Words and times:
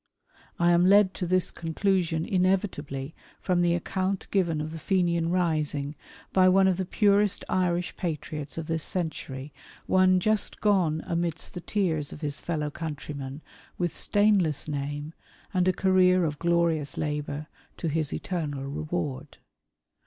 I 0.57 0.71
am 0.71 0.83
led 0.87 1.13
to 1.13 1.27
this 1.27 1.51
conclusion 1.51 2.25
inevitably 2.25 3.13
from 3.39 3.61
the 3.61 3.75
account 3.75 4.25
given 4.31 4.59
of 4.59 4.71
the 4.71 4.79
Fenian 4.79 5.29
rising, 5.29 5.93
by 6.33 6.49
one 6.49 6.67
of 6.67 6.77
the 6.77 6.87
purest 6.87 7.45
Irish 7.49 7.95
patriots 7.97 8.57
of 8.57 8.65
this 8.65 8.83
century, 8.83 9.53
one 9.85 10.19
just 10.19 10.59
gone 10.59 11.03
amidst 11.05 11.53
the 11.53 11.61
tears 11.61 12.11
of 12.11 12.21
his 12.21 12.39
fellow 12.39 12.71
countrymen, 12.71 13.43
with 13.77 13.93
stain 13.95 14.39
less 14.39 14.67
name, 14.67 15.13
and 15.53 15.67
a 15.67 15.71
career 15.71 16.25
of 16.25 16.39
glorious 16.39 16.97
labour, 16.97 17.45
to 17.77 17.87
his 17.87 18.11
eternal 18.11 18.63
reward. 18.63 19.37